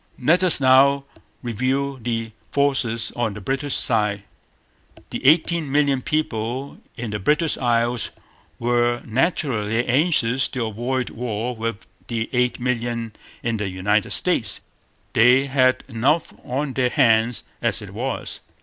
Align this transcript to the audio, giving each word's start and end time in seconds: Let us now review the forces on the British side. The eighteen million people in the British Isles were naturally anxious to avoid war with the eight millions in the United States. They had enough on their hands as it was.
Let 0.17 0.43
us 0.43 0.59
now 0.59 1.03
review 1.43 1.99
the 2.01 2.31
forces 2.51 3.11
on 3.15 3.35
the 3.35 3.39
British 3.39 3.75
side. 3.75 4.23
The 5.11 5.23
eighteen 5.23 5.71
million 5.71 6.01
people 6.01 6.79
in 6.97 7.11
the 7.11 7.19
British 7.19 7.55
Isles 7.55 8.09
were 8.57 9.03
naturally 9.05 9.85
anxious 9.85 10.47
to 10.47 10.65
avoid 10.65 11.11
war 11.11 11.55
with 11.55 11.85
the 12.07 12.31
eight 12.33 12.59
millions 12.59 13.11
in 13.43 13.57
the 13.57 13.69
United 13.69 14.09
States. 14.09 14.59
They 15.13 15.45
had 15.45 15.83
enough 15.87 16.33
on 16.43 16.73
their 16.73 16.89
hands 16.89 17.43
as 17.61 17.83
it 17.83 17.91
was. 17.91 18.39